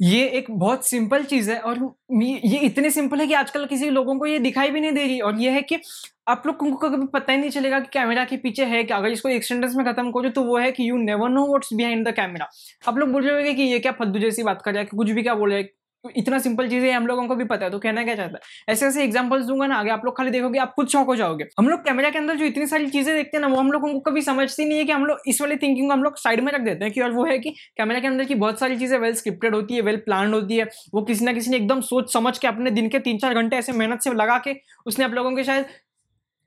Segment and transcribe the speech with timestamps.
[0.00, 1.78] ये एक बहुत सिंपल चीज़ है और
[2.22, 5.20] ये इतने सिंपल है कि आजकल किसी लोगों को ये दिखाई भी नहीं दे रही।
[5.20, 5.78] और ये है कि
[6.28, 9.08] आप लोग को कभी पता ही नहीं चलेगा कि कैमरा के पीछे है कि अगर
[9.08, 12.06] इसको एक सेंटेंस में खत्म करो तो वो है कि you never know what's behind
[12.08, 12.48] the camera
[12.88, 14.96] आप लोग बोल रहे हो कि ये क्या फद्दू जैसी बात कर रहा है कि
[14.96, 15.68] कुछ भी क्या बोल रहे हैं।
[16.16, 18.72] इतना सिंपल चीज़ें हम लोगों को भी पता है तो कहना क्या चाहता है?
[18.72, 21.44] ऐसे ऐसे एग्जाम्पल्स दूँगा ना, आगे आप लोग खाली देखोगे, आप खुद शौक हो जाओगे।
[21.58, 23.92] हम लोग कैमरा के अंदर जो इतनी सारी चीज़ें देखते हैं ना, वो हम लोगों
[23.92, 26.40] को कभी समझती नहीं है कि हम लोग इस वाली थिंकिंग को हम लोग साइड
[26.40, 28.76] में रख देते हैं कि और वो है कि कैमरा के अंदर की बहुत सारी
[28.78, 31.80] चीज़ें वेल स्क्रिप्टेड होती है वेल प्लान होती है। वो किसी ना किसी ने एकदम
[31.82, 34.54] सोच समझ के अपने दिन के तीन चार घंटे ऐसे मेहनत से लगा के
[34.86, 35.64] उसने आप लोगों के शायद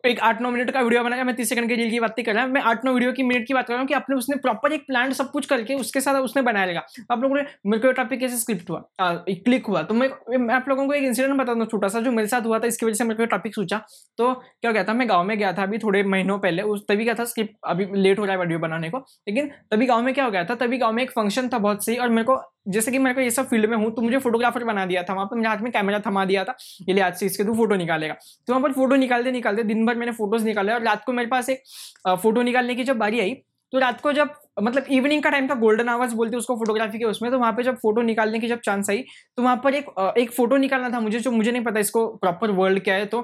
[0.03, 2.33] एक आठ नौ मिनट का वीडियो बनाया मैं तीस सेकंड के रील की बात कर
[2.33, 4.15] रहा हूँ। मैं आठ नौ वीडियो की मिनट की बात कर रहा हूँ कि आपने
[4.15, 7.35] उसने प्रॉपर एक प्लान सब कुछ करके उसके साथ उसने बनाया लेगा। तो आप लोगों
[7.35, 8.81] ने मेरे को टॉपिक कैसे स्क्रिप्ट हुआ?
[8.99, 11.99] आ, क्लिक हुआ। तो मैं मैं आप लोगों को एक इंसिडेंट बता दूँ छोटा सा
[11.99, 13.81] जो मेरे साथ हुआ था इसकी वजह से मेरे को टॉपिक सोचा
[14.17, 17.13] तो क्या था मैं गाँव में गया था अभी थोड़े महीनों पहले उस तभी क्या
[17.13, 18.97] था स्क्रिप्ट अभी लेट हो रहा है वीडियो बनाने को।
[19.27, 21.85] लेकिन तभी गाँव में क्या हो गया था तभी गाँव में एक फ़ंक्शन था बहुत
[21.85, 24.17] सही और मेरे को जैसे कि मैं को ये सब फ़ील्ड में हूँ तो मुझे
[24.19, 27.03] फोटोग्राफर बना दिया था, वहाँ पर मेरे हाथ में कैमरा थमा दिया था, ये लिए
[27.03, 28.13] आज से इसके तू फ़ोटो निकालेगा।
[28.47, 31.29] तो वहाँ पर फ़ोटो निकालते निकालते दिन भर मैंने फ़ोटोज़ निकाले और रात को मेरे
[31.29, 31.63] पास एक
[32.07, 33.35] फ़ोटो निकालने की जब बारी आई
[33.73, 34.29] तो रात को जब
[34.61, 37.63] मतलब इवनिंग का टाइम था गोल्डन आवर्स बोलते उसको फोटोग्राफी के उसमें तो वहाँ पे
[37.63, 39.03] जब फ़ोटो निकालने की जब चांस आई
[39.37, 42.51] तो वहाँ पर एक एक फ़ोटो निकालना था मुझे जो मुझे नहीं पता इसको प्रॉपर
[42.51, 43.21] वर्ल्ड क्या है तो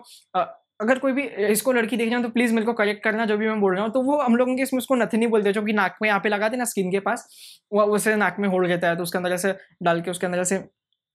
[0.79, 3.47] अगर कोई भी, इसको लड़की देख रहे तो प्लीज़ मेरे को करेक्ट करना, जो भी
[3.47, 5.61] मैं बोल रहा हूँ। तो वो, हम लोगों के इसमें उसको नथनी बोलते हैं जो
[5.63, 7.27] कि नाक में यहाँ पे लगाते ना स्किन के पास,
[7.73, 10.39] वो उसे नाक में होल्ड रहता है तो उसके अंदर ऐसे डाल के, उसके अंदर
[10.39, 10.57] ऐसे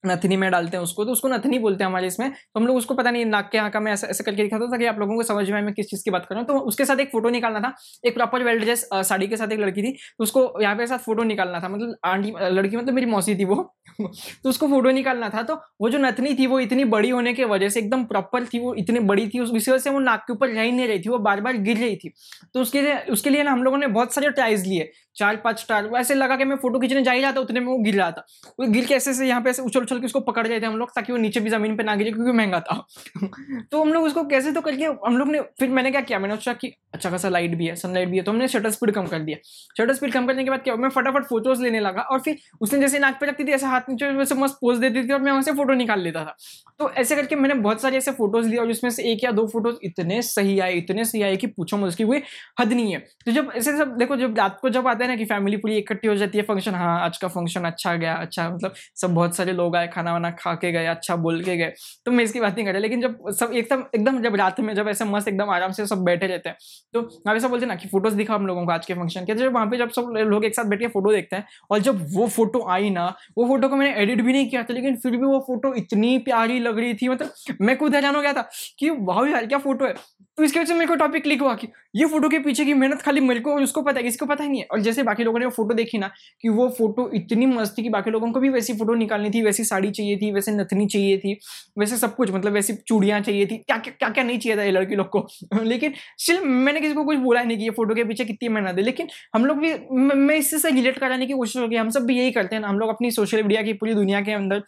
[0.04, 2.76] नथनी में डालते हैं उसको तो उसको नथनी बोलते हैं हमारे इसमें। तो हम लोग
[2.76, 4.98] उसको पता नहीं नाक के यहाँ का मैं ऐसा, ऐसे करके दिखाता था कि आप
[4.98, 7.00] लोगों को समझ में मैं किस चीज़ की बात कर रहा हूँ। तो उसके साथ
[7.00, 10.22] एक फ़ोटो निकालना था, एक प्रॉपर वेल ड्रेस साड़ी के साथ एक लड़की थी तो
[10.22, 13.56] उसको यहाँ पे साथ फ़ोटो निकालना था मतलब आंटी लड़की मतलब मेरी मौसी थी वो।
[14.00, 17.44] तो उसको फ़ोटो निकालना था तो वो जो नथनी थी वो इतनी बड़ी होने की
[17.46, 20.32] वजह से एकदम प्रॉपर थी, वो इतनी बड़ी थी, उस वजह से वो नाक के
[20.32, 22.12] ऊपर रह नहीं रही थी, वो बार बार गिर रही थी।
[22.54, 25.58] तो उसके लिए उसके लिए ना हम लोगों ने बहुत सारे ट्राइज लिए, चार, पाँच
[25.60, 27.94] स्टार वैसे लगा के मैं फ़ोटो खींचने जा ही रहा था उतने में वो गिर
[27.94, 28.24] रहा था।
[28.60, 30.76] वो गिर के ऐसे यहाँ पे ऐसे उछल उछल के उसको पकड़ रहे थे हम
[30.78, 32.74] लोग, ताकि वो नीचे भी ज़मीन पे ना गिरे, क्योंकि महँगा था।
[33.72, 36.34] तो हम लोग उसको कैसे तो करके हम लोग ने, फिर मैंने क्या किया, मैंने
[36.36, 39.06] सोचा कि अच्छा खासा लाइट भी है सनलाइट भी है तो हमने शटर स्पीड कम
[39.06, 39.36] कर दिया।
[39.78, 42.80] शटर स्पीड कम करने के बाद क्या मैं फटाफट फ़ोटोज़ लेने लगा, और फिर उसने
[42.80, 45.30] जैसे नाक पे रखती थी, ऐसे हाथ नीचे वैसे मस्त पोज देती थी, और मैं
[45.32, 46.36] वहाँ से फ़ोटो निकाल लेता था।
[46.80, 49.46] तो ऐसे करके मैंने बहुत सारे ऐसे फ़ोटोज़ लिए, और उसमें से एक या दो
[49.46, 52.22] फ़ोटोज़ इतने सही आए, इतने सही आए कि पूछो मुझे उसकी कोई
[52.60, 55.16] हद नहीं है। तो जब ऐसे सब, देखो, जब रात को जब आता है ना
[55.16, 58.48] कि फैमिली पूरी इकट्ठी हो जाती है फ़ंक्शन हाँ आज का फ़ंक्शन अच्छा गया अच्छा
[58.50, 61.72] मतलब सब बहुत सारे लोग आए खाना वाना खा के गए अच्छा बोल के गए।
[62.06, 64.74] तो मैं इसकी बात नहीं कर रहा, लेकिन जब सब एकदम एकदम जब रात में
[64.74, 66.56] जब ऐसे मस्त एकदम आराम से सब बैठे रहते हैं
[66.94, 69.34] तो आप ऐसा बोलते ना कि फ़ोटोज़ दिखा हम लोगों को आज के फ़ंक्शन के,
[69.34, 72.06] जब वहाँ पे जब सब लोग एक साथ बैठ के फ़ोटो देखते हैं, और जब
[72.14, 73.06] वो फ़ोटो आई ना,
[73.38, 76.16] वो फ़ोटो को मैंने एडिट भी नहीं किया था, लेकिन फिर भी वो फ़ोटो इतनी
[76.20, 78.48] प्यारी लग रही थी मतलब मैं खुद हैरान हो गया था
[78.78, 79.94] कि वाह यार, क्या फ़ोटो है।
[80.38, 82.74] तो इसके वजह से मेरे को टॉपिक क्लिक हुआ कि ये फ़ोटो के पीछे की
[82.74, 85.02] मेहनत खाली मेरे को उसको पता है किसी को पता ही नहीं है। और जैसे
[85.02, 86.10] बाकी लोगों ने वो फ़ोटो देखी ना,
[86.42, 89.42] कि वो फ़ोटो इतनी मस्त थी कि बाकी लोगों को भी वैसी फ़ोटो निकालनी थी,
[89.42, 91.36] वैसी साड़ी चाहिए थी, वैसे नथनी चाहिए थी,
[91.78, 94.62] वैसे सब कुछ मतलब वैसी चूड़ियाँ चाहिए थी। क्या क्या क्या क्या नहीं चाहिए था
[94.64, 95.26] ये लड़की लोग को?
[95.64, 98.78] लेकिन स्टिल मैंने किसी को कुछ बोला नहीं कि ये फ़ोटो के पीछे कितनी मेहनत
[98.78, 102.18] है। लेकिन हम लोग भी, मैं इससे रिलेट कराने की कोशिश होगी हम सब भी
[102.18, 104.62] यही करते हैं हम लोग अपनी सोशल मीडिया की पूरी दुनिया के अंदर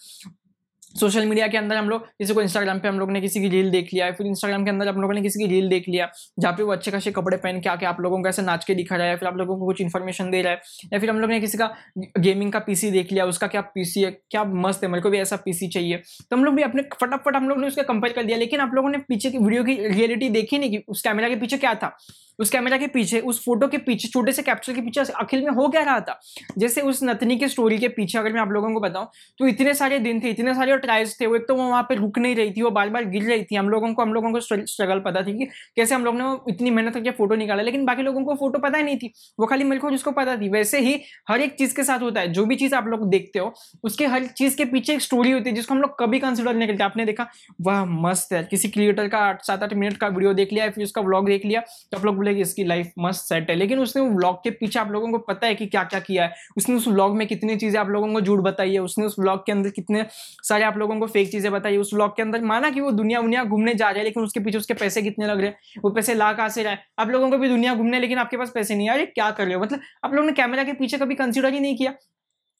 [0.94, 3.48] सोशल मीडिया के अंदर हम लोग किसी को इंस्टाग्राम पे हम लोग ने किसी की
[3.48, 5.88] रील देख लिया है फिर इंस्टाग्राम के अंदर हम लोगों ने किसी की रील देख
[5.88, 6.08] लिया,
[6.38, 8.74] जहाँ पे वो अच्छे खासे कपड़े पहन के आके आप लोगों को ऐसे नाच के
[8.74, 10.60] दिखा रहा है, फिर आप लोगों को कुछ इन्फॉर्मेशन दे रहा है,
[10.92, 11.70] या फिर हम लोग ने किसी का
[12.18, 15.18] गेमिंग का पीसी देख लिया, उसका क्या पीसी है, क्या मस्त है, मेरे को भी
[15.18, 18.24] ऐसा पीसी चाहिए। तो हम लोग भी अपने फटाफट हम लोग ने उसका कंपेयर कर
[18.24, 21.28] दिया, लेकिन आप लोगों ने पीछे की वीडियो की रियलिटी देखी नहीं कि उस कैमरा
[21.28, 21.96] के पीछे क्या था।
[22.38, 25.50] उस कैमरा के पीछे, उस फ़ोटो के पीछे, छोटे से कैप्चर के पीछे अखिल में
[25.52, 26.18] हो क्या रहा था?
[26.58, 29.74] जैसे उस नतनी की स्टोरी के पीछे, अगर मैं आप लोगों को बताऊँ तो इतने
[29.74, 32.34] सारे दिन थे, इतने सारे ट्रायल्स थे, वो एक तो वो वहाँ पे रुक नहीं
[32.36, 35.00] रही थी, वो बार बार गिर रही थी। हम लोगों को, हम लोगों को स्ट्रगल
[35.00, 35.44] पता थी कि
[35.76, 38.78] कैसे हम लोग ने इतनी मेहनत करके फ़ोटो निकाला, लेकिन बाकी लोगों को फ़ोटो पता
[38.78, 41.74] ही नहीं थी। वो खाली मेरे को जिसको पता थी। वैसे ही हर एक चीज़
[41.76, 43.52] के साथ होता है। जो भी चीज़ आप लोग देखते हो,
[43.84, 46.68] उसके हर चीज़ के पीछे एक स्टोरी होती है, जिसको हम लोग कभी कंसिडर नहीं
[46.68, 47.26] करते। आपने देखा?
[47.60, 50.84] वह, मस्त है किसी क्रिएटर का आठ, सात, आठ मिनट का वीडियो देख लिया, फिर
[50.84, 53.78] उसका ब्लॉग देख लिया तो आप लोग बोले कि इसकी लाइफ मस्त सेट है। लेकिन
[53.78, 56.74] उसने व्लॉग के पीछे आप लोगों को पता है कि क्या क्या किया है। उसने
[56.76, 59.52] उस व्लॉग में कितनी चीज़ें आप लोगों को झूठ बताई है। उसने उस व्लॉग के
[59.52, 60.04] अंदर कितने
[60.42, 63.20] सारे आप लोगों को फेक चीज़ें बताई उस व्लॉग के अंदर माना कि वो दुनिया
[63.20, 65.80] वुनिया घूमने जा रहे हैं, लेकिन उसके पीछे उसके पैसे कितने लग रहे हैं?
[65.84, 66.84] वो पैसे ला कहाँ से रहा है?
[66.98, 69.44] आप लोगों को भी दुनिया घूमने, लेकिन आपके पास पैसे नहीं आ रहे क्या कर
[69.44, 69.60] रहे हो?
[69.62, 71.94] मतलब आप लोगों ने कैमरा के पीछे कभी कंसिडर ही नहीं किया।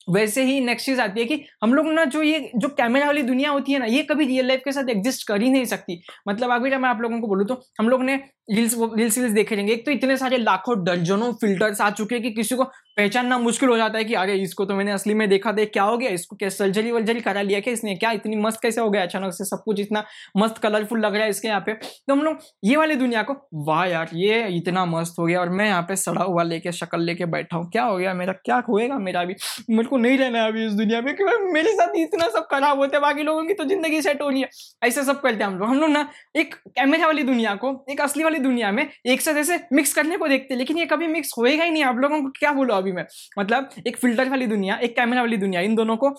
[0.09, 3.23] वैसे ही नेक्स्ट चीज़ आती है कि हम लोग ना जो ये, जो कैमरा वाली
[3.23, 6.03] दुनिया होती है ना, ये कभी रियल लाइफ के साथ एग्जिस्ट कर ही नहीं सकती।
[6.29, 8.17] मतलब अगर मैं आप लोगों को बोलूँ तो हम लोग ने
[8.51, 12.23] रील्स रील्स रील्स देखे रहेंगे। एक तो इतने सारे लाखों दर्जनों फिल्टर्स आ चुके हैं
[12.25, 12.65] कि किसी को
[12.97, 15.83] पहचानना मुश्किल हो जाता है कि अरे, इसको तो मैंने असली में देखा था क्या
[15.83, 16.11] हो गया?
[16.11, 17.95] इसको क्या सर्जरी वर्जरी करा लिया क्या इसने?
[17.97, 19.45] क्या इतनी मस्त कैसे हो गया अचानक से?
[19.45, 20.05] सब कुछ इतना
[20.37, 23.35] मस्त कलरफुल लग रहा है इसके यहाँ पे। तो हम लोग ये वाली दुनिया को,
[23.67, 27.01] वाह यार, ये इतना मस्त हो गया और मैं यहाँ पे सड़ा हुआ लेके, शक्ल
[27.03, 28.33] लेके बैठा हूँ। क्या हो गया मेरा?
[28.35, 29.35] क्या होएगा मेरा अभी?
[29.71, 32.79] मेरे को नहीं रहना है अभी इस दुनिया में क्योंकि मेरे साथ इतना सब खराब
[32.79, 34.49] होता है, बाकी लोगों की तो ज़िंदगी सेट हो रही है।
[34.85, 38.01] ऐसे सब करते हैं हम लोग। हम लोग ना एक कैमरा वाली दुनिया को, एक
[38.01, 41.35] असली वाली दुनिया में एक साथ ऐसे मिक्स करने को देखते लेकिन ये कभी मिक्स
[41.39, 42.81] होएगा ही नहीं। आप लोगों को क्या बोलो?
[42.83, 43.07] अभी मैं
[43.39, 46.15] मतलब एक फ़िल्टर वाली दुनिया, एक कैमरा वाली दुनिया, इन दोनों को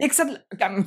[0.00, 0.26] एक साथ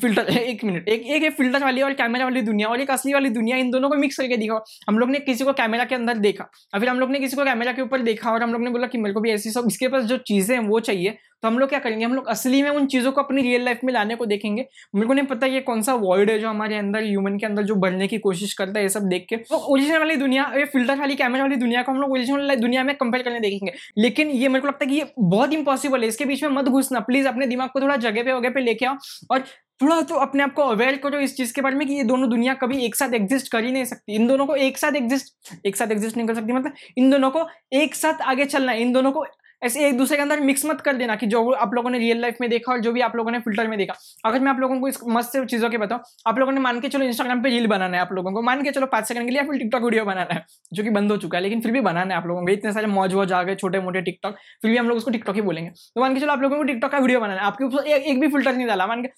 [0.02, 3.30] फ़िल्टर एक मिनट एक एक फ़िल्टर वाली और कैमरा वाली दुनिया और एक असली वाली
[3.30, 6.18] दुनिया, इन दोनों को मिक्स करके दिखाओ। हम लोग ने किसी को कैमरा के अंदर
[6.18, 6.44] देखा,
[6.74, 8.70] और फिर हम लोग ने किसी को कैमरा के ऊपर देखा, और हम लोग ने
[8.72, 11.48] बोला कि मेरे को भी ऐसी सब, इसके पास जो चीज़ें हैं, वो चाहिए तो
[11.48, 12.06] हम लोग क्या करेंगे?
[12.06, 15.08] हम लोग असली में उन चीज़ों को अपनी रियल लाइफ में लाने को देखेंगे। मेरे
[15.08, 17.76] को नहीं पता ये कौन सा वर्ड है जो हमारे अंदर ह्यूमन के अंदर जो
[17.76, 21.00] बढ़ने की कोशिश करता है ये सब देख के। तो ओरिजिनल वाली दुनिया, ये फ़िल्टर
[21.00, 24.48] वाली कैमरा वाली दुनिया को हम लोग ओरिजिनल दुनिया में कंपेयर करने देखेंगे। लेकिन ये
[24.48, 27.28] मेरे को लगता है कि ये बहुत इंपॉसिबल है। इसके बीच में मत घुसना। प्लीज़
[27.28, 28.98] अपने दिमाग को थोड़ा जगह पे, वगह पे लेके आओ
[29.32, 29.44] और
[29.82, 32.30] थोड़ा तो अपने आप को अवेयर करो इस चीज़ के बारे में कि ये दोनों
[32.30, 35.66] दुनिया कभी एक साथ एग्जिस्ट कर ही नहीं सकती। इन दोनों को एक साथ एग्जिस्ट
[35.66, 38.92] एक साथ एग्जिस्ट नहीं कर सकती। मतलब इन दोनों को एक साथ आगे चलना, इन
[38.94, 39.26] दोनों को
[39.62, 42.22] ऐसे एक दूसरे के अंदर मिक्स मत कर देना कि जो आप लोगों ने रियल
[42.22, 43.94] लाइफ में देखा और जो भी आप लोगों ने फ़िल्टर में देखा।
[44.26, 46.80] अगर मैं आप लोगों को इस मस्त से चीज़ों के बताऊँ, आप लोगों ने मान
[46.80, 49.26] के चलो इंस्टाग्राम पे रील बनाना है आप लोगों को, मान के चलो पाँच सेकंड
[49.26, 51.72] के लिए फिर टिकटॉक वीडियो बनाना है, जो कि बंद हो चुका है, लेकिन फिर
[51.72, 54.36] भी बनाना है आप लोगों को। इतने सारे मौज वॉज़ आ गए छोटे मोटे टिकटॉक
[54.62, 56.64] फिर भी हम लोग उसको टिकटॉक ही बोलेंगे। तो मान के चलो आप लोगों को
[56.64, 59.10] टिकटॉक का वीडियो बनाना है, आपके ऊपर एक भी फ़िल्टर नहीं डाला, मान के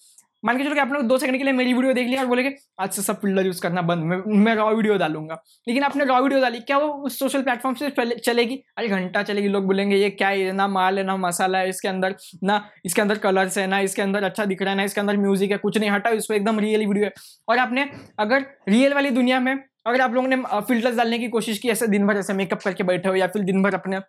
[0.43, 2.27] मान के चलो कि आप लोग दो सेकंड के लिए मेरी वीडियो देख लिया और
[2.27, 5.37] बोले आज से सब फ़िल्टर यूज़ करना बंद, मैं मैं रॉ वीडियो डालूँगा।
[5.67, 8.55] लेकिन आपने रॉ वीडियो डाली, क्या वो उस सोशल प्लेटफॉर्म से चलेगी?
[8.77, 10.51] अरे घंटा चलेगी, लोग बोलेंगे, ये क्या है?
[10.51, 14.01] ना माल है, ना मसाला है, इसके अंदर ना इसके अंदर कलर्स है, ना इसके
[14.01, 16.59] अंदर अच्छा दिख रहा है, ना इसके अंदर म्यूज़िक है, कुछ नहीं हटा इसको, एकदम
[16.59, 17.11] रियल वीडियो है।
[17.47, 17.89] और आपने
[18.19, 19.57] अगर रियल वाली दुनिया में
[19.87, 20.35] अगर आप लोगों ने
[20.67, 23.41] फिल्टर्स डालने की कोशिश की, ऐसे दिन भर ऐसे मेकअप करके बैठे हो या फिर
[23.43, 23.99] दिन भर अपने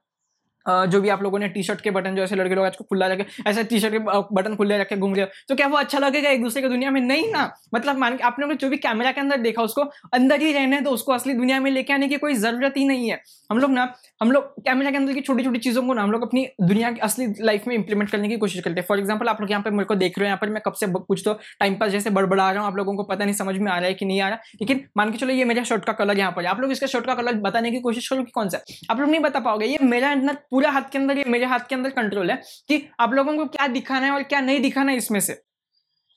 [0.67, 3.07] जो भी आप लोगों ने टी शर्ट के बटन जो ऐसे लड़के लोग आज खुला
[3.07, 3.99] रखे ऐसे टी शर्ट के
[4.35, 7.01] बटन खुले रखे घूम रहे तो क्या वो अच्छा लगेगा एक दूसरे की दुनिया में?
[7.01, 9.83] नहीं ना। मतलब मान के, आपने जो भी कैमरा के अंदर देखा, उसको
[10.15, 13.11] अंदर ही रहने तो उसको असली दुनिया में लेके आने की कोई ज़रूरत ही नहीं
[13.11, 13.21] है।
[13.51, 16.13] हम लोग ना, हम लोग कैमरा के अंदर की छोटी छोटी चीज़ों को ना, हम
[16.13, 19.29] लोग अपनी दुनिया की असली लाइफ में इंप्लीमेंट करने की कोशिश करते हैं। फॉर एग्ज़ाम्पल
[19.29, 21.23] आप लोग यहाँ पर मेरे को देख रहे हो, यहाँ पर मैं कब से कुछ
[21.25, 23.79] तो टाइम पास जैसे बड़बड़ा रहा हूँ, आप लोगों को पता नहीं समझ में आ
[23.79, 26.19] रहा है कि नहीं आ रहा। लेकिन मान के चलो ये मेरा शर्ट का कलर
[26.19, 28.61] यहाँ पर आप लोग इसका शर्ट का कलर बताने की कोशिश करो कि कौन सा
[28.91, 31.69] आप लोग नहीं बता पाओगे, ये मेरा अंदर पूरा हाथ के अंदर ये, मेरे हाथ
[31.69, 34.93] के अंदर कंट्रोल है कि आप लोगों को क्या दिखाना है और क्या नहीं दिखाना
[34.93, 35.41] है इसमें से।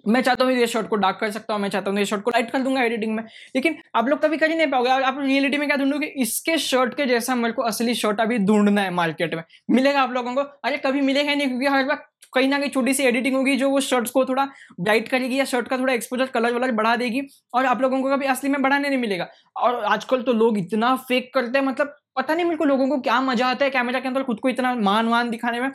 [0.05, 2.23] मैं चाहता हूँ ये शॉर्ट को डार्क कर सकता हूँ, मैं चाहता हूँ ये शॉर्ट
[2.23, 3.23] को लाइट कर दूँगा एडिटिंग में।
[3.55, 6.57] लेकिन आप लोग कभी कर ही नहीं पाओगे और आप रियलिटी में क्या ढूंढोगे इसके
[6.59, 10.33] शर्ट के जैसा मेरे को असली शर्ट अभी ढूंढना है मार्केट में। मिलेगा आप लोगों
[10.35, 10.41] को?
[10.41, 13.69] अरे कभी मिलेगा नहीं, क्योंकि हर बार कहीं ना कहीं छोटी सी एडिटिंग होगी जो
[13.69, 14.45] वो शर्ट्स को थोड़ा
[14.79, 17.21] ब्राइट करेगी या शर्ट का थोड़ा एक्सपोजर कलर वलर बढ़ा देगी
[17.53, 19.27] और आप लोगों को कभी असली में बढ़ाने नहीं मिलेगा।
[19.57, 22.99] और आजकल तो लोग इतना फेक करते हैं मतलब पता नहीं मेरे को लोगों को
[23.01, 25.71] क्या मज़ा आता है कैमरा के अंदर खुद को इतना मान वान दिखाने में।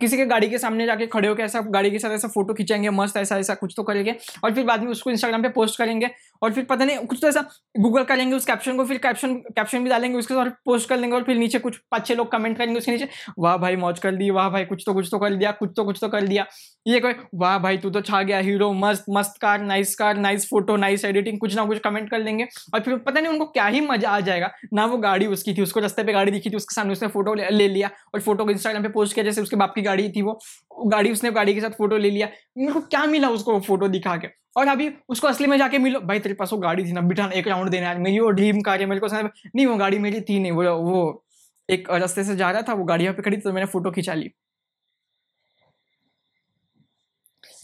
[0.00, 2.90] किसी के गाड़ी के सामने जाके खड़े होकर ऐसा गाड़ी के साथ ऐसा फ़ोटो खींचेंगे,
[2.90, 6.10] मस्त ऐसा ऐसा कुछ तो करेंगे और फिर बाद में उसको इंस्टाग्राम पे पोस्ट करेंगे
[6.42, 7.44] और फिर पता नहीं कुछ तो ऐसा
[7.80, 11.16] गूगल करेंगे, उस कैप्शन को फिर कैप्शन कैप्शन भी डालेंगे, उसके साथ पोस्ट कर लेंगे
[11.16, 14.14] और फिर नीचे कुछ पाँच छः लोग कमेंट करेंगे उसके नीचे, वाह भाई मौज कर
[14.16, 16.46] दी वाह भाई कुछ तो कुछ तो कर दिया कुछ तो कुछ तो कर दिया
[16.86, 20.46] ये कोई, वाह भाई, तू तो छा गया हीरो मस्त मस्त car nice car nice
[20.48, 23.66] photo nice editing कुछ ना कुछ कमेंट कर लेंगे। और फिर पता नहीं उनको क्या
[23.66, 26.56] ही मज़ा आ जाएगा। ना वो गाड़ी उसकी थी, उसको रस्ते पे गाड़ी दिखी थी,
[26.56, 29.56] उसके सामने उसने फ़ोटो ले लिया और फ़ोटो को इंस्टाग्राम पे पोस्ट किया, जैसे उसके
[29.56, 30.38] बाप की गाड़ी थी वो।
[30.86, 32.28] गाड़ी, उसने गाड़ी के साथ फ़ोटो ले लिया।
[32.58, 34.28] मेरे को क्या मिला उसको फ़ोटो दिखा के?
[34.56, 37.30] और अभी उसको असली में जाके मिलो। भाई, तेरे पास वो गाड़ी थी ना बिठा
[37.34, 40.20] एक राउंड देने आज मेरी वो ड्रीम कार है, मेरे को नहीं, वो गाड़ी मेरी
[40.20, 41.24] थी नहीं, वो वो
[41.68, 44.14] एक रास्ते से जा रहा था, वो गाड़ी यहाँ पे खड़ी तो मैंने फ़ोटो खिंचा
[44.14, 44.30] ली।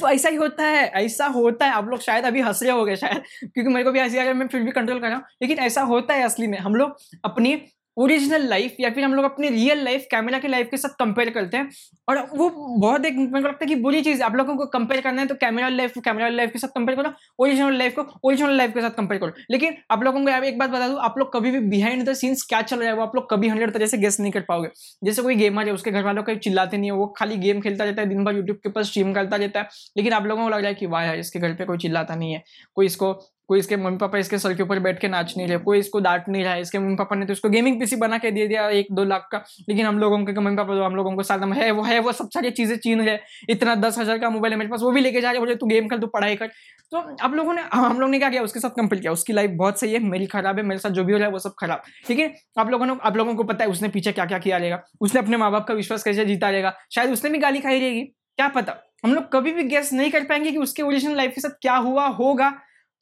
[0.00, 2.84] तो ऐसा ही होता है, ऐसा होता है। आप लोग शायद अभी हंस रहे हो
[2.84, 5.24] गए शायद, क्योंकि मेरे को भी हँसी आ मैं फिर भी कंट्रोल कर रहा हूँ।
[5.42, 7.54] लेकिन ऐसा होता है असली में। हम लोग अपनी
[7.96, 11.30] ओरिजिनल लाइफ या फिर हम लोग अपनी रियल लाइफ, कैमरा की लाइफ के साथ कंपेयर
[11.30, 11.68] करते हैं।
[12.08, 15.00] और वो बहुत एक मेरे को लगता है कि बुरी चीज़ आप लोगों को कंपेयर
[15.00, 18.56] करना है तो कैमरा लाइफ कैमरा लाइफ के साथ कंपेयर करो ओरिजिनल लाइफ को ओरिजिनल
[18.56, 21.32] लाइफ के साथ कंपेयर करो। लेकिन आप लोगों को एक बात बता दूँ, आप लोग
[21.32, 23.86] कभी भी बिहाइंड द सीन्स क्या चल रहा है, वो आप लोग कभी हंड्रेड तरह
[23.86, 24.68] से गेस नहीं कर पाओगे।
[25.04, 27.84] जैसे कोई गेमर है, उसके घर वालों कहीं चिल्लाते नहीं है, वो खाली गेम खेलता
[27.84, 30.48] रहता है, दिन भर यूट्यूब के ऊपर स्ट्रीम करता रहता है। लेकिन आप लोगों को
[30.48, 32.42] लग रहा है कि वाह इसके घर पर कोई चिल्लाता नहीं है,
[32.76, 33.12] कोई इसको
[33.52, 36.00] कोई इसके मम्मी पापा इसके सर के ऊपर बैठ के नाच नहीं रहे, कोई इसको
[36.00, 38.46] डांट नहीं रहा है, इसके मम्मी पापा ने तो इसको गेमिंग पीसी बना के दे
[38.48, 41.44] दिया एक दो लाख का, लेकिन हम लोगों के मम्मी पापा हम लोगों को साथ
[41.54, 43.18] है, वो है, वो सब सारी चीज़ें चीन रहे,
[43.48, 45.66] इतना दस हज़ार का मोबाइल है मेरे पास, वो भी लेके जा रहे बोले तू
[45.66, 46.50] गेम कर तू पढ़ाई कर।
[46.92, 49.50] तो आप लोगों ने हम लोग ने क्या किया, उसके साथ कंपेयर किया, उसकी लाइफ
[49.56, 51.54] बहुत सही है, मेरी खराब है, मेरे साथ जो भी हो रहा है, वो सब
[51.58, 52.32] खराब। ठीक है?
[52.58, 55.20] आप लोगों ने, आप लोगों को पता है उसने पीछे क्या क्या किया रहेगा, उसने
[55.20, 58.02] अपने माँ बाप का विश्वास कैसे जीता रहेगा, शायद उसने भी गाली खाई रहेगी,
[58.38, 58.76] क्या पता?
[59.04, 61.76] हम लोग कभी भी गेस नहीं कर पाएँगे कि उसके ओरिजिनल लाइफ के साथ क्या
[61.76, 62.52] हुआ, होगा।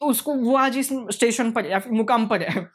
[0.00, 2.68] तो उसको वो आज इस स्टेशन पर या फिर मुकाम पर है।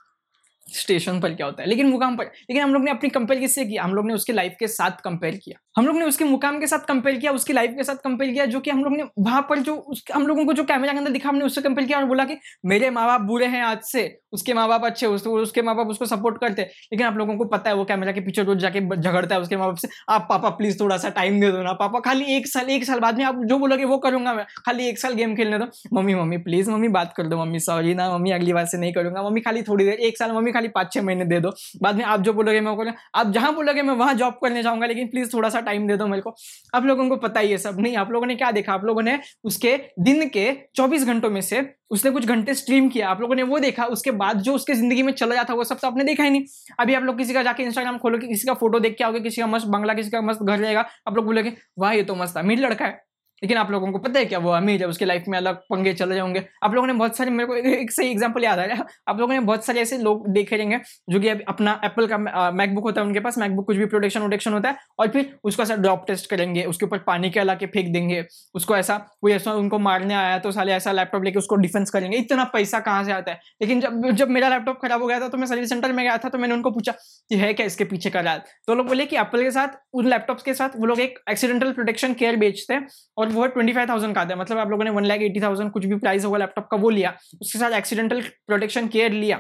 [0.70, 1.70] स्टेशन पर क्या होता है?
[1.70, 3.84] लेकिन मुकाम पर, लेकिन हम लोग ने अपनी कंपेयर किससे किया?
[3.84, 6.67] हम लोग ने उसके लाइफ के साथ कंपेयर किया। हम लोग ने उसके मुकाम के
[6.67, 9.41] साथ कंपेयर किया उसकी लाइफ के साथ कंपेयर किया जो कि हम लोग ने वहाँ
[9.50, 9.74] पर जो
[10.13, 12.38] हम लोगों को जो कैमरा के अंदर दिखा हमने उससे कंपेयर किया और बोला कि
[12.65, 14.03] मेरे माँ बाप बुरे हैं आज से
[14.34, 17.46] उसके माँ बाप अच्छे उस, उसके माँ बाप उसको सपोर्ट करते लेकिन आप लोगों को
[17.46, 20.25] पता है वो कैमरा के पीछे रोज जाके झगड़ता है उसके माँ बाप से आप
[20.29, 23.17] पापा प्लीज़ थोड़ा सा टाइम दे दो ना पापा खाली एक साल एक साल बाद
[23.17, 26.38] में आप जो बोलोगे वो करूँगा मैं खाली एक साल गेम खेलने दो। मम्मी मम्मी
[26.48, 29.41] प्लीज़ मम्मी बात कर दो मम्मी सॉरी ना मम्मी अगली बार से नहीं करूँगा मम्मी
[29.41, 32.22] खाली थोड़ी देर एक साल मम्मी खाली पाँच छह महीने दे दो बाद में आप
[32.22, 35.50] जो बोलोगे मैं करूँगा। आप जहाँ बोलोगे मैं वहाँ जॉब करने जाऊँगा लेकिन प्लीज़ थोड़ा
[35.50, 36.36] सा टाइम दे दो मेरे को।
[36.74, 38.74] आप लोगों को पता ही है सब। नहीं, आप लोगों ने क्या देखा?
[38.74, 43.10] आप लोगों ने उसके दिन के चौबीस घंटों में से उसने कुछ घंटे स्ट्रीम किया।
[43.10, 45.79] आप लोगों ने वो देखा, उसके बाद जो उसके ज़िंदगी में चला जाता वो सब
[45.79, 46.45] तो आपने देखा ही नहीं।
[46.79, 49.41] अभी आप लोग किसी का जाके इंस्टाग्राम खोलोगे किसी का फ़ोटो देख के आओगे, किसी
[49.41, 52.38] का मस्त बंगला, किसी का मस्त घर जाएगा, आप लोग बोलोगे, वाह, ये तो मस्त
[52.38, 53.03] अमीर लड़का है।
[53.44, 55.94] लेकिन आप लोगों को पता है क्या वो अमीर है उसके लाइफ में अलग पंगे
[55.94, 58.77] चले जाएँगे आप लोगों ने बहुत सारे, मेरे को एक सही एग्जांपल याद आ रहा
[58.77, 62.18] है आप लोगों ने बहुत सारे ऐसे लोग देखे रहेंगे जो कि अपना एप्पल का
[62.51, 65.63] मैकबुक होता है उनके पास मैकबुक कुछ भी प्रोटेक्शन वोटेक्शन होता है और फिर उसको
[65.63, 68.25] ऐसा ड्रॉप टेस्ट करेंगे, उसके ऊपर पानी के अला के फेंक देंगे,
[68.56, 72.18] उसको ऐसा कोई ऐसा उनको मारने आया तो साले ऐसा लैपटॉप लेके उसको डिफेंस करेंगे।
[72.18, 73.39] इतना पैसा कहाँ से आता है?
[73.62, 76.18] लेकिन जब जब मेरा लैपटॉप खराब हो गया था तो मैं सर्विस सेंटर में गया
[76.18, 76.92] था तो मैंने उनको पूछा
[77.30, 78.42] कि है क्या इसके पीछे का राज?
[78.68, 81.72] तो लोग बोले कि एप्पल के साथ, उन लैपटॉप के साथ वो लोग एक एक्सीडेंटल
[81.72, 82.88] प्रोटेक्शन केयर बेचते हैं
[83.18, 85.72] और वो ट्वेंटी फाइव थाउज़ेंड का है मतलब आप लोगों ने वन लाख एटी थाउज़ेंड
[85.72, 89.38] कुछ भी प्राइस होगा लैपटॉप का वो लिया, उसके साथ एक्सीडेंटल प्रोटेक्शन केयर लिया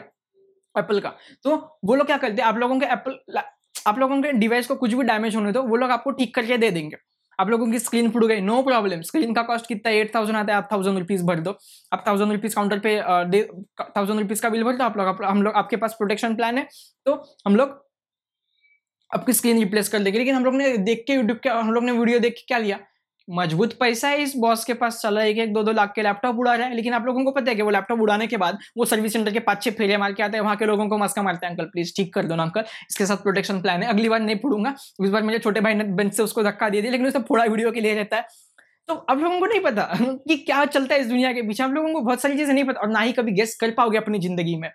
[0.75, 1.13] एप्पल का।
[1.43, 3.41] तो वो लोग क्या करते हैं आप लोगों के एप्पल
[3.87, 6.57] आप लोगों के डिवाइस को कुछ भी डैमेज होने दो, वो लोग आपको ठीक करके
[6.57, 6.97] दे देंगे।
[7.39, 10.53] आप लोगों की स्क्रीन फुट गई नो प्रॉब्लम स्क्रीन का कॉस्ट कितना एट थाउज़ेंड आता
[10.53, 11.55] है, आप थाउज़ेंड रुपीज़ भर दो।
[11.93, 12.95] आप थाउज़ेंड रुपीज़ काउंटर पे
[13.29, 13.43] दे
[13.81, 16.67] थाउज़ेंड रुपीज़ का बिल भर दो, आप लोग हम लोग, आपके पास प्रोटेक्शन प्लान है।
[17.05, 17.13] तो
[17.45, 17.83] हम लोग
[19.11, 21.83] आपकी स्क्रीन रिप्लेस कर देंगे। लेकिन हम लोग ने देख के यूट्यूब के, हम लोग
[21.83, 22.79] ने वीडियो देख के क्या लिया?
[23.27, 26.39] मज़बूत पैसा है, इस बॉस के पास चला एक एक दो दो लाख के लैपटॉप
[26.39, 28.57] उड़ा रहा है। लेकिन आप लोगों को पता है कि वो लैपटॉप उड़ाने के बाद,
[28.77, 30.97] वो सर्विस सेंटर के पाँच छह फेरे मार के आते हैं, वहाँ के लोगों को
[30.97, 33.89] मस्का मारते हैं अंकल प्लीज़ ठीक कर दो ना अंकल इसके साथ प्रोटेक्शन प्लान है।
[33.89, 36.81] अगली बार नहीं फोड़ूँगा इस बार मेरे छोटे भाई ने बेंच से उसको धक्का दे
[36.81, 38.27] दिया, लेकिन उसने फोड़ा वीडियो के लिए रहता है।
[38.89, 39.89] तो आप लोगों को नहीं पता
[40.27, 42.63] कि क्या चलता है इस दुनिया के पीछे आप लोगों को बहुत सारी चीज़ें नहीं
[42.63, 44.69] पता, और ना ही कभी गेस्ट कर पाओगे अपनी ज़िंदगी में।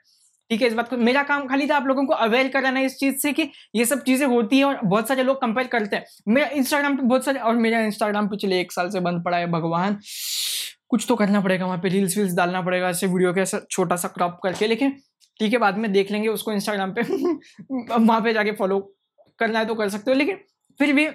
[0.50, 2.96] ठीक है, इस बात को, मेरा काम खाली था आप लोगों को अवेयर कराना इस
[2.98, 6.04] चीज़ से कि ये सब चीज़ें होती है और बहुत सारे लोग कंपेयर करते हैं।
[6.28, 9.46] मेरा इंस्टाग्राम पे बहुत सारे, और मेरा इंस्टाग्राम पिछले एक साल से बंद पड़ा है,
[9.46, 9.98] भगवान।
[10.88, 14.08] कुछ तो करना पड़ेगा वहाँ पे रील्स वील्स डालना पड़ेगा, ऐसे वीडियो के छोटा सा
[14.08, 14.96] क्रॉप करके, लेकिन
[15.40, 17.02] ठीक है, बाद में देख लेंगे उसको इंस्टाग्राम पे।
[17.98, 18.78] वहाँ पे जाके फॉलो
[19.38, 20.38] करना है तो कर सकते हो, लेकिन
[20.80, 21.06] फिर भी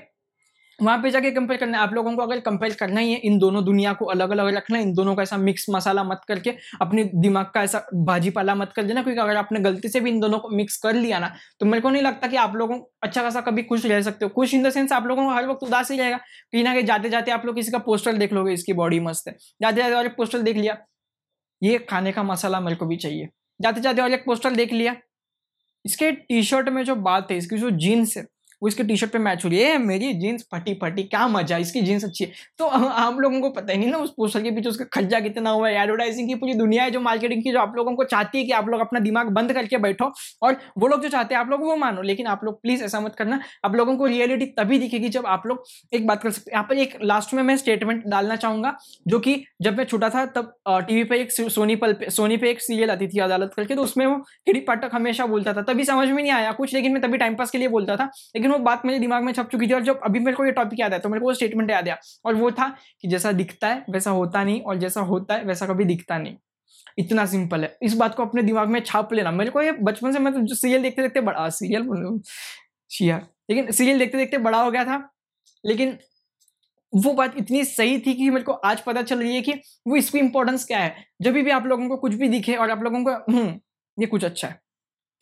[0.80, 3.38] वहाँ पे जाके कंपेयर करना है आप लोगों को अगर कंपेयर करना ही है, इन
[3.40, 7.04] दोनों दुनिया को अलग अलग रखना, इन दोनों का ऐसा मिक्स मसाला मत करके, अपने
[7.16, 10.20] दिमाग का ऐसा भाजी पाला मत कर देना, क्योंकि अगर आपने गलती से भी इन
[10.20, 13.22] दोनों को मिक्स कर लिया ना तो मेरे को नहीं लगता कि आप लोगों अच्छा
[13.22, 15.64] खासा कभी खुश रह सकते हो। खुश इन द सेंस आप लोगों को हर वक्त
[15.64, 18.54] उदास ही रहेगा कहीं ना कहीं जाते जाते आप लोग किसी का पोस्टर देख लोगे,
[18.54, 20.78] इसकी बॉडी मस्त है। जाते जाते और एक पोस्टर देख लिया,
[21.62, 23.30] ये खाने का मसाला मेरे को भी चाहिए।
[23.60, 24.96] जाते जाते और एक पोस्टर देख लिया,
[25.86, 28.26] इसके टी शर्ट में जो बात है, इसकी जो जीन्स है
[28.62, 31.58] वो इसके टी शर्ट पे मैच हो रही है। मेरी जीन्स फटी फटी, क्या मज़ा
[31.58, 34.52] इसकी जीन्स अच्छी है। तो आप लोगों को पता ही नहीं ना, उस पोस्टर के
[34.52, 37.60] पीछे उसका खर्चा कितना हुआ है। एडवर्टाइजिंग की पूरी दुनिया है जो मार्केटिंग की, जो
[37.60, 40.88] आप लोगों को चाहती है कि आप लोग अपना दिमाग बंद करके बैठो। और वो
[40.88, 43.40] लोग जो चाहते हैं, आप लोग वो मानो। लेकिन आप लोग प्लीज़ ऐसा मत करना।
[43.66, 46.78] आप लोगों को रियलिटी तभी दिखेगी जब आप लोग एक बात कर सकते यहाँ पर
[46.78, 48.76] एक लास्ट में मैं स्टेटमेंट डालना चाहूँगा,
[49.08, 52.50] जो कि जब मैं छोटा था, तब टीवी पे एक सोनी पल पे सोनी पे
[52.50, 55.86] एक सीरियल आती थी अदालत करके तो उसमें वो किरी पाठक हमेशा बोलता था। तभी
[55.86, 58.45] समझ में नहीं आया कुछ, लेकिन मैं तभी टाइम पास के लिए बोलता था। लेकिन
[58.48, 60.80] वो बात मेरे दिमाग में छप चुकी थी और जब अभी मेरे को ये टॉपिक
[60.80, 62.68] याद है तो मेरे को वो स्टेटमेंट याद आया। और वो था
[63.02, 66.36] कि जैसा दिखता है, वैसा होता नहीं और जैसा होता है, वैसा कभी दिखता नहीं।
[66.98, 70.12] इतना सिंपल है। इस बात को अपने दिमाग में छाप लेना। मेरे को ये बचपन
[70.12, 72.20] से मतलब जो सीरियल देखते देखते बड़ा सीरियल
[72.92, 73.18] शिया।
[73.50, 74.98] लेकिन सीरियल देखते देखते बड़ा हो गया था,
[75.64, 75.98] लेकिन
[76.94, 79.54] वो बात इतनी सही थी कि मेरे को आज पता चल रही है कि
[79.88, 82.84] वो इसकी इंपॉर्टेंस क्या है। जब भी आप लोगों को कुछ भी दिखे और आप
[82.84, 83.48] लोगों को हम्म
[83.98, 84.60] ये कुछ अच्छा है।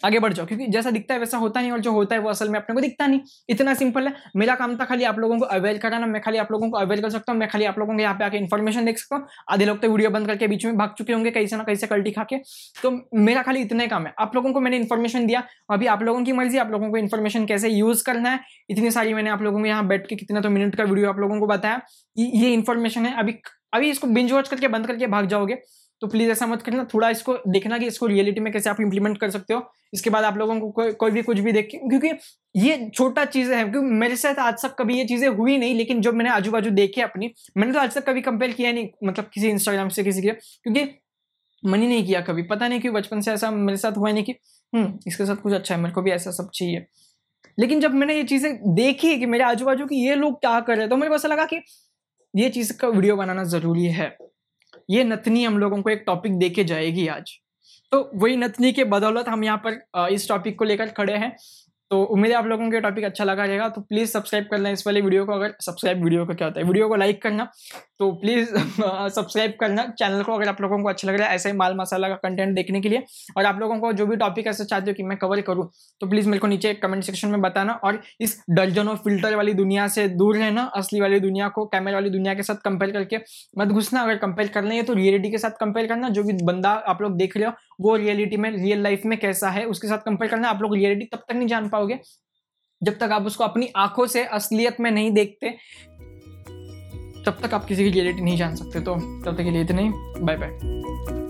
[0.02, 2.30] आगे बढ़ जाओ, क्योंकि जैसा दिखता है वैसा होता नहीं, और जो होता है वो
[2.30, 3.20] असल में अपने को दिखता नहीं।
[3.50, 6.52] इतना सिंपल है। मेरा काम था खाली आप लोगों को अवेल कराना, मैं खाली आप
[6.52, 8.86] लोगों को अवेल कर सकता हूँ, मैं खाली आप लोगों को यहाँ पे आके इन्फॉर्मेशन
[8.86, 11.56] देख सकता हूँ। आधे लोग तो वीडियो बंद करके बीच में भाग चुके होंगे कैसे
[11.56, 12.38] ना कैसे कल्टी खा के
[12.82, 16.24] तो मेरा खाली इतना काम है। आप लोगों को मैंने इन्फॉर्मेशन दिया अभी आप लोगों
[16.24, 19.60] की मर्ज़ी, आप लोगों को इन्फॉर्मेशन कैसे यूज़ करना है, इतनी सारी मैंने आप लोगों
[19.60, 21.82] को यहाँ बैठ के कितना तो मिनट का वीडियो आप लोगों को बताया
[22.18, 23.40] ये इन्फॉर्मेशन है। अभी
[23.74, 25.56] अभी इसको बिंज वॉच करके, बंद करके भाग जाओगे।
[26.04, 29.18] तो प्लीज़ ऐसा मत करना, थोड़ा इसको देखना कि इसको रियलिटी में कैसे आप इंप्लीमेंट
[29.20, 29.62] कर सकते हो।
[29.94, 32.10] इसके बाद आप लोगों को कोई कोई भी कुछ भी देख क्योंकि
[32.56, 36.02] ये छोटा चीज़ें हैं, क्योंकि मेरे साथ आज तक कभी ये चीज़ें हुई नहीं, लेकिन
[36.02, 39.30] जब मैंने आजू बाजू देखे अपनी, मैंने तो आज तक कभी कंपेयर किया नहीं मतलब
[39.34, 40.84] किसी इंस्टाग्राम से, किसी के क्योंकि
[41.64, 44.24] मन ही नहीं किया कभी। पता नहीं क्यों बचपन से ऐसा मेरे साथ हुआ नहीं
[44.24, 44.36] कि
[44.74, 46.86] हम्म इसके साथ कुछ अच्छा है, मेरे को भी ऐसा सब चाहिए।
[47.58, 50.74] लेकिन जब मैंने ये चीज़ें देखी कि मेरे आजू बाजू की ये लोग क्या कर
[50.74, 51.62] रहे हैं तो मेरे को ऐसा लगा कि
[52.34, 54.16] ये चीज़ का वीडियो बनाना ज़रूरी है।
[54.90, 57.32] ये नथनी हम लोगों को एक टॉपिक देके जाएगी आज।
[57.92, 61.36] तो वही नथनी के बदौलत हम यहाँ पर इस टॉपिक को लेकर खड़े हैं।
[61.94, 64.86] तो उम्मीद है आप लोगों को टॉपिक अच्छा लगा रहेगा। तो प्लीज़ सब्सक्राइब करना इस
[64.88, 66.66] वाले वीडियो को अगर सब्सक्राइब वीडियो को क्या होता है?
[66.68, 67.48] वीडियो को लाइक करना।
[68.00, 68.50] तो प्लीज़
[69.16, 71.76] सब्सक्राइब करना। चैनल को अगर आप लोगों को अच्छा लग रहा है, ऐसे ही माल
[71.78, 73.04] मसाला का कंटेंट देखने के लिए।
[73.38, 75.70] और आप लोगों को जो भी टॉपिक ऐसे चाहते हो कि मैं कवर करूँ
[76.02, 79.54] तो प्लीज़ मेरे को नीचे कमेंट सेक्शन में बताना। और इस दर्जन ऑफ़ फ़िल्टर वाली
[79.54, 83.18] दुनिया से दूर रहना, असली वाली दुनिया को कैमरे वाली दुनिया के साथ कंपेयर करके
[83.60, 86.70] मत घुसना। अगर कंपेयर कर है तो रियलिटी के साथ कंपेयर करना। जो भी बंदा
[86.88, 89.98] आप लोग देख रहे हो, वो रियलिटी में रियल लाइफ में कैसा है, उसके साथ
[90.06, 92.00] कंपेयर करना। आप लोग रियलिटी तब तक नहीं जान पाओगे
[92.84, 95.50] जब तक आप उसको अपनी आँखों से असलियत में नहीं देखते,
[97.25, 99.82] तब तक आप किसी की रियलिटी नहीं जान सकते। तो तब तक के लिए इतना
[99.82, 99.90] ही।
[100.24, 101.23] Bye bye